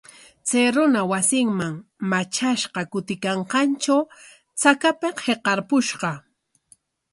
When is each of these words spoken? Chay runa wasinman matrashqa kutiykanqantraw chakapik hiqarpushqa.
Chay 0.47 0.65
runa 0.75 1.01
wasinman 1.11 1.73
matrashqa 2.09 2.81
kutiykanqantraw 2.91 4.03
chakapik 4.61 5.15
hiqarpushqa. 5.25 6.11